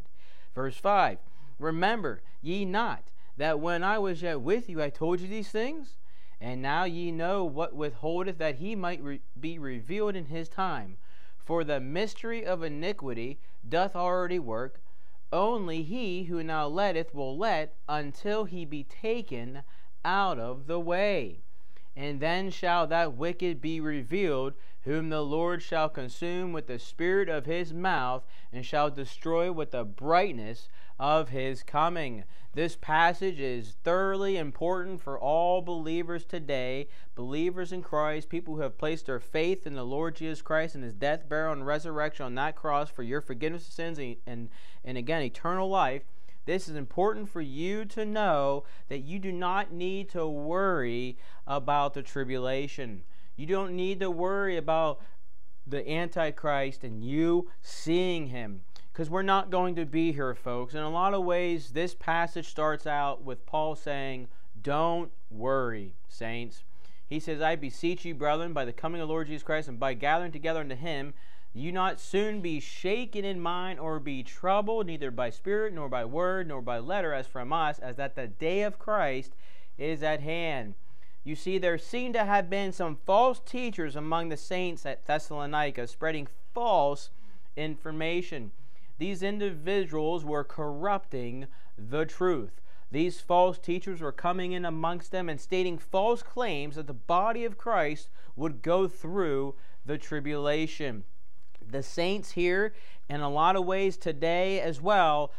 Verse 0.52 0.76
5 0.76 1.18
Remember 1.60 2.20
ye 2.42 2.64
not 2.64 3.04
that 3.36 3.60
when 3.60 3.84
I 3.84 3.98
was 3.98 4.22
yet 4.22 4.40
with 4.40 4.68
you 4.68 4.82
I 4.82 4.90
told 4.90 5.20
you 5.20 5.28
these 5.28 5.50
things? 5.50 5.98
And 6.40 6.60
now 6.60 6.82
ye 6.82 7.12
know 7.12 7.44
what 7.44 7.76
withholdeth 7.76 8.38
that 8.38 8.56
he 8.56 8.74
might 8.74 9.00
re- 9.00 9.20
be 9.38 9.56
revealed 9.60 10.16
in 10.16 10.26
his 10.26 10.48
time. 10.48 10.96
For 11.38 11.62
the 11.62 11.78
mystery 11.78 12.44
of 12.44 12.64
iniquity 12.64 13.38
doth 13.66 13.94
already 13.94 14.40
work. 14.40 14.80
Only 15.32 15.84
he 15.84 16.24
who 16.24 16.42
now 16.42 16.66
letteth 16.66 17.14
will 17.14 17.38
let 17.38 17.76
until 17.88 18.46
he 18.46 18.64
be 18.64 18.82
taken 18.82 19.62
out 20.04 20.38
of 20.38 20.66
the 20.66 20.80
way. 20.80 21.40
And 21.96 22.20
then 22.20 22.50
shall 22.50 22.86
that 22.88 23.16
wicked 23.16 23.60
be 23.60 23.80
revealed, 23.80 24.54
whom 24.82 25.08
the 25.08 25.22
Lord 25.22 25.62
shall 25.62 25.88
consume 25.88 26.52
with 26.52 26.66
the 26.66 26.78
spirit 26.78 27.28
of 27.28 27.46
his 27.46 27.72
mouth, 27.72 28.24
and 28.52 28.66
shall 28.66 28.90
destroy 28.90 29.50
with 29.52 29.70
the 29.70 29.84
brightness 29.84 30.68
of 30.98 31.30
his 31.30 31.62
coming. 31.62 32.24
This 32.54 32.76
passage 32.76 33.40
is 33.40 33.76
thoroughly 33.82 34.36
important 34.36 35.00
for 35.00 35.18
all 35.18 35.60
believers 35.60 36.24
today, 36.24 36.88
believers 37.16 37.72
in 37.72 37.82
Christ, 37.82 38.28
people 38.28 38.54
who 38.54 38.60
have 38.60 38.78
placed 38.78 39.06
their 39.06 39.18
faith 39.18 39.66
in 39.66 39.74
the 39.74 39.84
Lord 39.84 40.14
Jesus 40.14 40.40
Christ 40.40 40.76
and 40.76 40.84
his 40.84 40.94
death, 40.94 41.28
burial, 41.28 41.52
and 41.52 41.66
resurrection 41.66 42.26
on 42.26 42.36
that 42.36 42.54
cross 42.54 42.90
for 42.90 43.02
your 43.02 43.20
forgiveness 43.20 43.66
of 43.66 43.72
sins 43.72 43.98
and, 43.98 44.16
and, 44.26 44.50
and 44.84 44.96
again, 44.96 45.22
eternal 45.22 45.68
life. 45.68 46.02
This 46.44 46.68
is 46.68 46.76
important 46.76 47.28
for 47.28 47.40
you 47.40 47.84
to 47.86 48.04
know 48.04 48.64
that 48.88 49.00
you 49.00 49.18
do 49.18 49.32
not 49.32 49.72
need 49.72 50.08
to 50.10 50.26
worry 50.26 51.16
about 51.46 51.94
the 51.94 52.02
tribulation. 52.02 53.02
You 53.36 53.46
don't 53.46 53.74
need 53.74 54.00
to 54.00 54.10
worry 54.10 54.56
about 54.56 55.00
the 55.66 55.88
Antichrist 55.90 56.84
and 56.84 57.02
you 57.02 57.50
seeing 57.62 58.28
him. 58.28 58.62
Because 58.92 59.10
we're 59.10 59.22
not 59.22 59.50
going 59.50 59.74
to 59.74 59.84
be 59.84 60.12
here, 60.12 60.34
folks. 60.34 60.74
In 60.74 60.80
a 60.80 60.90
lot 60.90 61.14
of 61.14 61.24
ways, 61.24 61.70
this 61.70 61.94
passage 61.94 62.46
starts 62.46 62.86
out 62.86 63.24
with 63.24 63.44
Paul 63.44 63.74
saying, 63.74 64.28
Don't 64.62 65.10
worry, 65.30 65.94
saints. 66.06 66.62
He 67.06 67.18
says, 67.18 67.40
I 67.40 67.56
beseech 67.56 68.04
you, 68.04 68.14
brethren, 68.14 68.52
by 68.52 68.64
the 68.64 68.72
coming 68.72 69.00
of 69.00 69.08
the 69.08 69.12
Lord 69.12 69.26
Jesus 69.26 69.42
Christ 69.42 69.68
and 69.68 69.80
by 69.80 69.94
gathering 69.94 70.30
together 70.32 70.60
unto 70.60 70.76
him, 70.76 71.12
you 71.56 71.70
not 71.70 72.00
soon 72.00 72.40
be 72.40 72.58
shaken 72.58 73.24
in 73.24 73.40
mind 73.40 73.78
or 73.78 74.00
be 74.00 74.24
troubled, 74.24 74.86
neither 74.86 75.12
by 75.12 75.30
spirit, 75.30 75.72
nor 75.72 75.88
by 75.88 76.04
word, 76.04 76.48
nor 76.48 76.60
by 76.60 76.80
letter, 76.80 77.12
as 77.12 77.28
from 77.28 77.52
us, 77.52 77.78
as 77.78 77.94
that 77.94 78.16
the 78.16 78.26
day 78.26 78.62
of 78.62 78.80
Christ 78.80 79.36
is 79.78 80.02
at 80.02 80.18
hand. 80.18 80.74
You 81.22 81.36
see, 81.36 81.58
there 81.58 81.78
seem 81.78 82.12
to 82.12 82.24
have 82.24 82.50
been 82.50 82.72
some 82.72 82.98
false 83.06 83.38
teachers 83.38 83.94
among 83.94 84.30
the 84.30 84.36
saints 84.36 84.84
at 84.84 85.06
Thessalonica 85.06 85.86
spreading 85.86 86.26
false 86.52 87.10
information. 87.56 88.50
These 88.98 89.22
individuals 89.22 90.24
were 90.24 90.44
corrupting 90.44 91.46
the 91.78 92.04
truth. 92.04 92.60
These 92.90 93.20
false 93.20 93.58
teachers 93.58 94.00
were 94.00 94.12
coming 94.12 94.52
in 94.52 94.64
amongst 94.64 95.12
them 95.12 95.28
and 95.28 95.40
stating 95.40 95.78
false 95.78 96.22
claims 96.24 96.74
that 96.74 96.88
the 96.88 96.92
body 96.92 97.44
of 97.44 97.58
Christ 97.58 98.08
would 98.34 98.60
go 98.60 98.88
through 98.88 99.54
the 99.86 99.98
tribulation 99.98 101.04
the 101.70 101.82
saints 101.82 102.32
here, 102.32 102.74
in 103.08 103.20
a 103.20 103.30
lot 103.30 103.56
of 103.56 103.64
ways 103.64 103.96
today 103.96 104.60
as 104.60 104.80
well, 104.80 105.32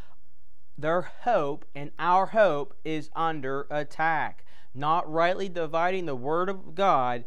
their 0.78 1.02
hope 1.02 1.66
and 1.74 1.92
our 1.98 2.28
hope 2.28 2.76
is 2.84 3.10
under 3.16 3.66
attack. 3.70 4.46
Not 4.74 5.10
rightly 5.12 5.48
dividing 5.48 6.06
the 6.06 6.16
Word 6.16 6.50
of 6.50 6.76
God, 6.76 7.24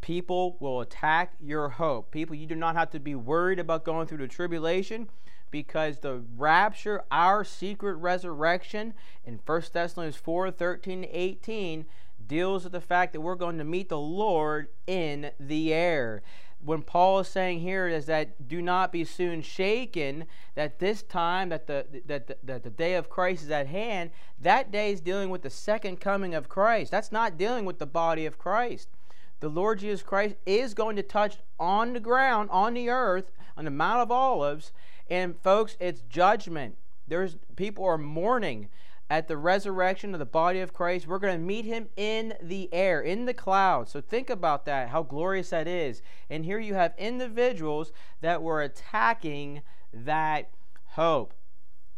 people 0.00 0.56
will 0.60 0.80
attack 0.80 1.32
your 1.40 1.70
hope. 1.70 2.10
People, 2.10 2.36
you 2.36 2.46
do 2.46 2.54
not 2.54 2.76
have 2.76 2.90
to 2.90 3.00
be 3.00 3.14
worried 3.14 3.58
about 3.58 3.84
going 3.84 4.06
through 4.06 4.18
the 4.18 4.28
tribulation 4.28 5.08
because 5.50 6.00
the 6.00 6.22
rapture, 6.36 7.02
our 7.10 7.42
secret 7.42 7.94
resurrection 7.94 8.92
in 9.24 9.40
1 9.44 9.62
Thessalonians 9.72 10.16
4 10.16 10.50
13 10.50 11.06
18, 11.10 11.86
deals 12.26 12.64
with 12.64 12.72
the 12.72 12.80
fact 12.80 13.14
that 13.14 13.22
we're 13.22 13.34
going 13.34 13.58
to 13.58 13.64
meet 13.64 13.88
the 13.88 13.98
Lord 13.98 14.68
in 14.86 15.30
the 15.40 15.72
air 15.72 16.22
when 16.64 16.82
Paul 16.82 17.20
is 17.20 17.28
saying 17.28 17.60
here 17.60 17.86
is 17.86 18.06
that 18.06 18.48
do 18.48 18.60
not 18.60 18.92
be 18.92 19.04
soon 19.04 19.42
shaken, 19.42 20.26
that 20.54 20.78
this 20.78 21.02
time, 21.02 21.50
that 21.50 21.66
the, 21.66 21.86
that 22.06 22.26
the, 22.26 22.36
that 22.42 22.62
the 22.64 22.70
day 22.70 22.94
of 22.94 23.08
Christ 23.08 23.44
is 23.44 23.50
at 23.50 23.68
hand, 23.68 24.10
that 24.40 24.70
day 24.70 24.92
is 24.92 25.00
dealing 25.00 25.30
with 25.30 25.42
the 25.42 25.50
second 25.50 26.00
coming 26.00 26.34
of 26.34 26.48
Christ. 26.48 26.90
That's 26.90 27.12
not 27.12 27.38
dealing 27.38 27.64
with 27.64 27.78
the 27.78 27.86
body 27.86 28.26
of 28.26 28.38
Christ. 28.38 28.88
The 29.40 29.48
Lord 29.48 29.78
Jesus 29.78 30.02
Christ 30.02 30.34
is 30.46 30.74
going 30.74 30.96
to 30.96 31.02
touch 31.02 31.38
on 31.60 31.92
the 31.92 32.00
ground, 32.00 32.50
on 32.50 32.74
the 32.74 32.90
earth, 32.90 33.30
on 33.56 33.64
the 33.64 33.70
Mount 33.70 34.00
of 34.00 34.10
Olives, 34.10 34.72
and 35.08 35.38
folks, 35.40 35.76
it's 35.80 36.02
judgment. 36.02 36.76
There's 37.06 37.36
people 37.56 37.84
are 37.84 37.98
mourning 37.98 38.68
at 39.10 39.28
the 39.28 39.36
resurrection 39.36 40.12
of 40.12 40.18
the 40.18 40.26
body 40.26 40.60
of 40.60 40.72
Christ, 40.72 41.06
we're 41.06 41.18
going 41.18 41.38
to 41.38 41.44
meet 41.44 41.64
him 41.64 41.88
in 41.96 42.34
the 42.42 42.72
air, 42.72 43.00
in 43.00 43.24
the 43.24 43.34
clouds. 43.34 43.92
So 43.92 44.00
think 44.00 44.28
about 44.28 44.66
that, 44.66 44.90
how 44.90 45.02
glorious 45.02 45.50
that 45.50 45.66
is. 45.66 46.02
And 46.28 46.44
here 46.44 46.58
you 46.58 46.74
have 46.74 46.94
individuals 46.98 47.92
that 48.20 48.42
were 48.42 48.62
attacking 48.62 49.62
that 49.92 50.50
hope. 50.90 51.32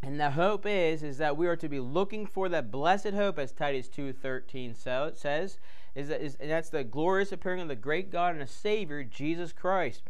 And 0.03 0.19
the 0.19 0.31
hope 0.31 0.65
is 0.67 1.03
is 1.03 1.19
that 1.19 1.37
we 1.37 1.47
are 1.47 1.57
to 1.57 1.69
be 1.69 1.81
looking 1.81 2.27
for 2.27 2.49
that 2.49 2.71
blessed 2.71 3.11
hope 3.11 3.39
as 3.39 3.53
Titus 3.53 3.89
2:13 3.89 4.75
says, 4.75 5.59
is 5.95 6.09
that 6.09 6.23
is, 6.23 6.37
and 6.37 6.51
that's 6.51 6.71
the 6.71 6.85
glorious 6.85 7.33
appearing 7.33 7.61
of 7.61 7.69
the 7.69 7.77
great 7.77 8.11
God 8.11 8.35
and 8.35 8.43
a 8.43 8.47
Savior, 8.47 9.05
Jesus 9.05 9.53
Christ. 9.53 10.03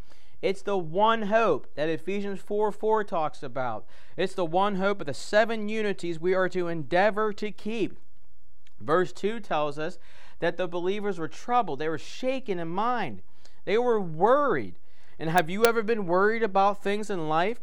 It's 0.42 0.62
the 0.62 0.79
one 0.79 1.22
hope 1.22 1.66
that 1.74 1.88
Ephesians 1.88 2.40
4 2.40 2.72
4 2.72 3.05
talks 3.05 3.42
about. 3.42 3.85
It's 4.16 4.35
the 4.35 4.44
one 4.44 4.76
hope 4.76 5.00
of 5.00 5.07
the 5.07 5.14
seven 5.14 5.68
unities 5.68 6.18
we 6.18 6.35
are 6.35 6.48
to 6.48 6.68
endeavor 6.68 7.33
to 7.35 7.50
keep. 7.50 7.98
Verse 8.81 9.12
2 9.12 9.40
tells 9.40 9.79
us 9.79 9.98
that 10.38 10.57
the 10.57 10.66
believers 10.66 11.18
were 11.18 11.29
troubled, 11.29 11.79
they 11.79 11.88
were 11.88 11.98
shaken 11.98 12.59
in 12.59 12.68
mind, 12.68 13.22
they 13.66 13.76
were 13.76 14.00
worried. 14.00 14.76
And 15.18 15.29
have 15.29 15.50
you 15.50 15.66
ever 15.66 15.83
been 15.83 16.07
worried 16.07 16.42
about 16.42 16.83
things 16.83 17.11
in 17.11 17.29
life? 17.29 17.59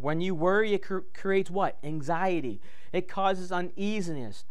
When 0.00 0.22
you 0.22 0.34
worry, 0.34 0.72
it 0.72 0.82
cr- 0.82 1.00
creates 1.12 1.50
what? 1.50 1.76
Anxiety. 1.84 2.62
It 2.94 3.08
causes 3.08 3.52
uneasiness, 3.52 4.46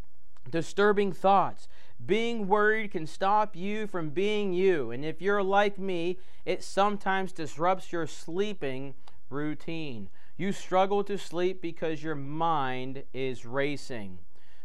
disturbing 0.50 1.14
thoughts. 1.14 1.68
Being 2.06 2.48
worried 2.48 2.92
can 2.92 3.08
stop 3.08 3.56
you 3.56 3.88
from 3.88 4.10
being 4.10 4.54
you. 4.54 4.92
And 4.92 5.06
if 5.06 5.22
you're 5.22 5.44
like 5.44 5.78
me, 5.78 6.18
it 6.46 6.64
sometimes 6.64 7.32
disrupts 7.32 7.92
your 7.92 8.08
sleeping 8.08 8.96
routine. 9.30 10.10
You 10.36 10.52
struggle 10.52 11.04
to 11.06 11.18
sleep 11.18 11.62
because 11.62 12.04
your 12.04 12.16
mind 12.16 13.04
is 13.14 13.46
racing. 13.46 14.20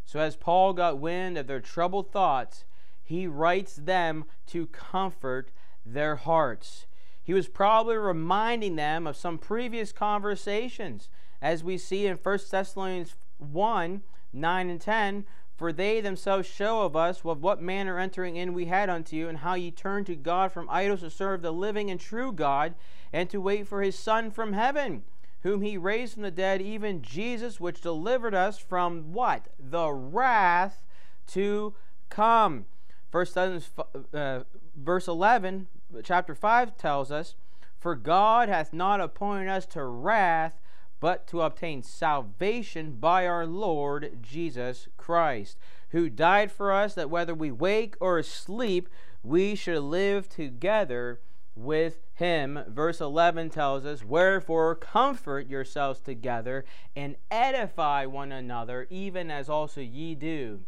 So, 0.05 0.21
as 0.21 0.37
Paul 0.37 0.73
got 0.73 0.99
wind 0.99 1.37
of 1.37 1.47
their 1.47 1.61
troubled 1.61 2.11
thoughts, 2.11 2.65
he 3.05 3.27
writes 3.27 3.77
them 3.77 4.25
to 4.47 4.67
comfort 4.67 5.51
their 5.85 6.17
hearts. 6.17 6.87
He 7.23 7.35
was 7.35 7.47
probably 7.47 7.97
reminding 7.97 8.77
them 8.77 9.07
of 9.07 9.17
some 9.17 9.37
previous 9.37 9.93
conversations, 9.93 11.11
as 11.43 11.63
we 11.63 11.77
see 11.77 12.07
in 12.07 12.17
1 12.17 12.39
Thessalonians 12.51 13.15
1 13.37 14.03
9 14.33 14.71
and 14.71 14.81
10. 14.81 15.25
For 15.59 15.73
they 15.73 16.01
themselves 16.01 16.47
show 16.47 16.83
of 16.83 16.95
us 16.95 17.25
of 17.25 17.43
what 17.43 17.61
manner 17.61 17.99
entering 17.99 18.37
in 18.37 18.55
we 18.55 18.67
had 18.67 18.89
unto 18.89 19.17
you, 19.17 19.29
and 19.29 19.39
how 19.39 19.55
ye 19.55 19.73
turned 19.73 20.07
to 20.07 20.15
God 20.15 20.53
from 20.53 20.71
idols 20.71 21.01
to 21.01 21.11
serve 21.11 21.43
the 21.43 21.53
living 21.53 21.91
and 21.91 21.99
true 21.99 22.33
God, 22.33 22.77
and 23.13 23.29
to 23.29 23.41
wait 23.41 23.67
for 23.67 23.83
his 23.83 23.99
Son 23.99 24.31
from 24.31 24.53
heaven, 24.53 25.03
whom 25.43 25.63
he 25.63 25.77
raised 25.77 26.15
from 26.15 26.23
the 26.23 26.31
dead, 26.31 26.63
even 26.63 27.03
Jesus, 27.03 27.59
which 27.59 27.81
delivered 27.81 28.35
us 28.35 28.57
from 28.57 29.13
what? 29.13 29.49
The 29.59 29.91
wrath 29.91 30.85
to 31.29 31.75
come. 32.09 32.67
First 33.11 33.37
uh, 33.37 34.45
verse 34.77 35.09
11, 35.09 35.67
chapter 36.05 36.37
5 36.37 36.77
tells 36.77 37.11
us, 37.11 37.35
For 37.81 37.97
God 37.97 38.49
hath 38.49 38.73
not 38.73 39.01
appointed 39.01 39.49
us 39.49 39.67
to 39.67 39.83
wrath, 39.83 40.61
but 41.01 41.27
to 41.29 41.43
obtain 41.43 41.83
salvation 41.83 42.93
by 42.93 43.27
our 43.27 43.47
Lord 43.47 44.19
Jesus 44.23 44.89
Christ, 44.97 45.59
who 45.91 46.11
died 46.11 46.51
for 46.51 46.73
us 46.73 46.95
that 46.95 47.11
whether 47.11 47.35
we 47.35 47.51
wake 47.51 47.97
or 48.01 48.23
sleep, 48.23 48.89
we 49.23 49.55
should 49.55 49.83
live 49.83 50.29
together 50.29 51.21
with 51.55 51.99
him. 52.15 52.61
Verse 52.69 53.01
11 53.01 53.51
tells 53.51 53.85
us, 53.85 54.05
Wherefore 54.05 54.75
comfort 54.75 55.49
yourselves 55.49 56.01
together 56.01 56.65
and 56.95 57.17
edify 57.31 58.07
one 58.07 58.33
another, 58.33 58.87
even 58.91 59.31
as 59.31 59.49
also 59.49 59.81
ye 59.81 60.15
do. 60.15 60.61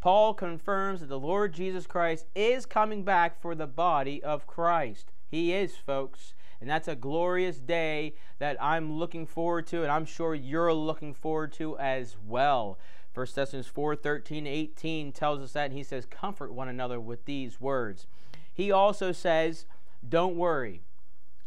Paul 0.00 0.34
confirms 0.34 1.00
that 1.00 1.08
the 1.08 1.18
Lord 1.18 1.52
Jesus 1.52 1.86
Christ 1.86 2.26
is 2.34 2.66
coming 2.66 3.04
back 3.04 3.40
for 3.40 3.54
the 3.54 3.68
body 3.68 4.22
of 4.22 4.48
Christ. 4.48 5.12
He 5.30 5.52
is, 5.52 5.76
folks. 5.76 6.34
And 6.62 6.70
that's 6.70 6.86
a 6.86 6.94
glorious 6.94 7.58
day 7.58 8.14
that 8.38 8.56
I'm 8.62 8.92
looking 8.92 9.26
forward 9.26 9.66
to, 9.66 9.82
and 9.82 9.90
I'm 9.90 10.04
sure 10.04 10.32
you're 10.32 10.72
looking 10.72 11.12
forward 11.12 11.52
to 11.54 11.76
as 11.76 12.16
well. 12.24 12.78
1 13.14 13.26
Thessalonians 13.34 13.66
4 13.66 13.96
13, 13.96 14.46
18 14.46 15.10
tells 15.10 15.40
us 15.40 15.54
that, 15.54 15.64
and 15.64 15.72
he 15.72 15.82
says, 15.82 16.06
Comfort 16.06 16.54
one 16.54 16.68
another 16.68 17.00
with 17.00 17.24
these 17.24 17.60
words. 17.60 18.06
He 18.54 18.70
also 18.70 19.10
says, 19.10 19.66
Don't 20.08 20.36
worry. 20.36 20.82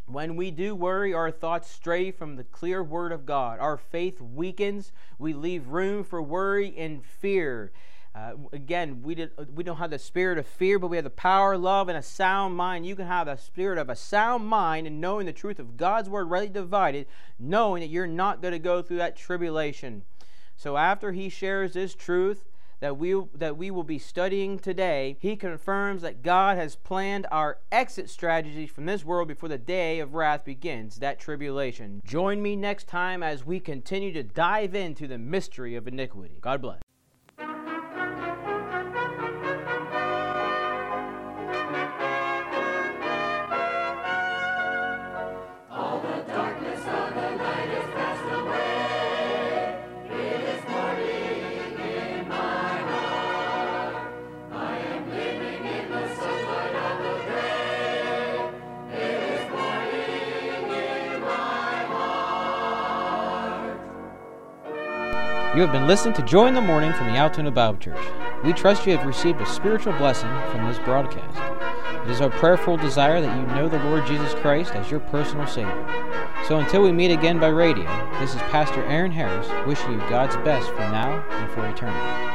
When 0.06 0.36
we 0.36 0.51
do 0.51 0.75
worry, 0.75 1.13
our 1.13 1.32
thoughts 1.32 1.71
stray 1.71 2.12
from 2.12 2.36
the 2.36 2.43
clear 2.43 2.84
word 2.84 3.13
of 3.13 3.25
God. 3.25 3.58
Our 3.60 3.78
faith 3.78 4.19
weakens. 4.19 4.91
We 5.17 5.34
leave 5.34 5.69
room 5.69 6.04
for 6.04 6.21
worry 6.21 6.78
and 6.78 7.06
fear. 7.06 7.71
Uh, 8.15 8.32
again, 8.54 9.01
we, 9.04 9.13
did, 9.13 9.32
we 9.54 9.62
don't 9.62 9.75
have 9.75 9.89
the 9.89 9.99
spirit 9.99 10.38
of 10.38 10.47
fear, 10.47 10.80
but 10.80 10.88
we 10.88 10.95
have 10.95 11.04
the 11.04 11.10
power, 11.10 11.58
love, 11.58 11.89
and 11.89 11.97
a 11.97 12.01
sound 12.01 12.56
mind. 12.56 12.86
You 12.86 12.95
can 12.95 13.08
have 13.08 13.28
the 13.28 13.36
spirit 13.36 13.78
of 13.78 13.89
a 13.89 13.95
sound 13.95 14.47
mind 14.47 14.88
and 14.88 15.01
knowing 15.01 15.25
the 15.25 15.34
truth 15.34 15.60
of 15.60 15.75
God's 15.75 16.10
word 16.10 16.30
rightly 16.30 16.47
divided, 16.47 17.08
knowing 17.38 17.82
that 17.82 17.89
you're 17.89 18.08
not 18.08 18.41
going 18.41 18.54
to 18.54 18.60
go 18.60 18.82
through 18.82 18.97
that 18.97 19.17
tribulation. 19.17 20.04
So 20.56 20.78
after 20.78 21.12
he 21.12 21.28
shares 21.28 21.73
this 21.73 21.93
truth 21.93 22.45
that 22.80 22.97
we, 22.97 23.21
that 23.34 23.58
we 23.58 23.69
will 23.69 23.84
be 23.84 23.99
studying 23.99 24.60
today, 24.60 25.17
he 25.19 25.36
confirms 25.36 26.01
that 26.01 26.23
God 26.23 26.58
has 26.58 26.78
planned 26.78 27.28
our 27.32 27.58
exit 27.69 28.10
strategy 28.10 28.65
from 28.65 28.86
this 28.86 29.04
world 29.04 29.28
before 29.28 29.49
the 29.49 29.58
day 29.58 29.99
of 29.99 30.13
wrath 30.13 30.45
begins, 30.45 30.99
that 30.99 31.19
tribulation. 31.19 32.01
Join 32.06 32.41
me 32.41 32.56
next 32.56 32.88
time 32.88 33.21
as 33.21 33.45
we 33.45 33.60
continue 33.60 34.13
to 34.13 34.23
dive 34.23 34.73
into 34.73 35.06
the 35.06 35.17
mystery 35.17 35.75
of 35.75 35.86
iniquity. 35.86 36.38
God 36.39 36.62
bless. 36.62 36.80
You 65.56 65.62
have 65.62 65.72
been 65.72 65.88
listening 65.88 66.13
to 66.15 66.22
Joy 66.22 66.48
in 66.48 66.54
the 66.54 66.60
Morning 66.60 66.91
from 66.91 67.08
the 67.08 67.18
Altoona 67.18 67.50
Bible 67.50 67.80
Church. 67.80 68.06
We 68.44 68.52
trust 68.52 68.86
you 68.86 68.98
have 68.98 69.08
received 69.08 69.39
a 69.39 69.46
spiritual 69.46 69.94
blessing 69.94 70.30
from 70.52 70.68
this 70.68 70.78
broadcast. 70.80 71.38
It 72.04 72.12
is 72.12 72.20
our 72.20 72.30
prayerful 72.30 72.76
desire 72.76 73.22
that 73.22 73.39
you 73.39 73.56
know 73.56 73.70
the 73.70 73.80
Lord 73.86 74.06
Jesus 74.06 74.34
Christ 74.34 74.76
as 74.76 74.91
your 74.91 75.00
personal 75.00 75.48
Savior. 75.48 75.88
So 76.46 76.60
until 76.60 76.82
we 76.82 76.91
meet 76.91 77.12
again 77.12 77.39
by 77.39 77.48
radio, 77.48 77.86
this 78.20 78.36
is 78.36 78.41
Pastor 78.52 78.84
Aaron 78.84 79.13
Harris 79.13 79.48
wishing 79.65 79.94
you 79.94 80.00
God's 80.10 80.36
best 80.44 80.68
for 80.72 80.80
now 80.80 81.24
and 81.30 81.50
for 81.54 81.65
eternity. 81.65 82.35